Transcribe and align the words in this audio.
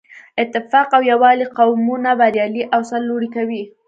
اتفاق 0.43 0.87
او 0.97 1.01
یووالی 1.11 1.45
قومونه 1.57 2.11
بریالي 2.19 2.63
او 2.73 2.81
سرلوړي 2.89 3.29
کوي. 3.35 3.63